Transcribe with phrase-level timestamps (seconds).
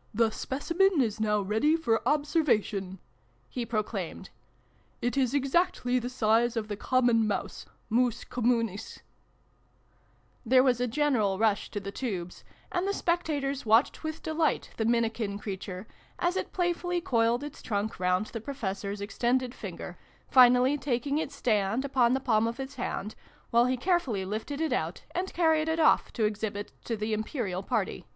[0.22, 2.98] "The Specimen is now ready for observation!"
[3.48, 4.30] he proclaimed.
[5.00, 8.98] "It is exactly the size of the Common Mouse Mus Communis!"
[10.44, 14.84] There was a general rush to the tubes, and the spectators watched with delight the
[14.84, 15.86] minikin creature,
[16.18, 19.96] as it playfully coiled its trunk round the Professor's extended finger,
[20.28, 23.14] finally taking its stand upon the palm of his hand,
[23.52, 27.62] while he carefully lifted it out, and carried it off to exhibit to the Imperial
[27.62, 28.06] party.